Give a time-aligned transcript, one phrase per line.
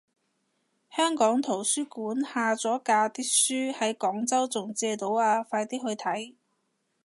[0.89, 6.33] 香港圖書館下咗架啲書喺廣州仲借到啊，快啲去睇